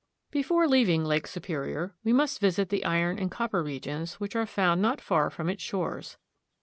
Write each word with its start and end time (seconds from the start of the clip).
BEFORE 0.31 0.67
leaving 0.67 1.05
Lake 1.05 1.27
Superior, 1.27 1.95
we 2.03 2.11
must 2.11 2.39
visit 2.39 2.69
the 2.69 2.83
iron 2.85 3.19
and 3.19 3.29
copper 3.29 3.61
regions 3.61 4.15
which 4.15 4.35
are 4.35 4.47
found 4.47 4.81
not 4.81 4.99
far 4.99 5.29
from 5.29 5.47
its 5.47 5.61
shores. 5.61 6.17